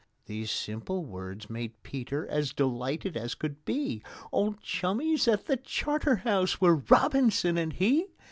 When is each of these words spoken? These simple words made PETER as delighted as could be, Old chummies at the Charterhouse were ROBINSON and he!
These 0.25 0.49
simple 0.49 1.05
words 1.05 1.47
made 1.47 1.83
PETER 1.83 2.25
as 2.27 2.53
delighted 2.53 3.15
as 3.15 3.35
could 3.35 3.63
be, 3.65 4.01
Old 4.31 4.59
chummies 4.59 5.27
at 5.27 5.45
the 5.45 5.57
Charterhouse 5.57 6.59
were 6.59 6.77
ROBINSON 6.77 7.55
and 7.59 7.71
he! 7.71 8.07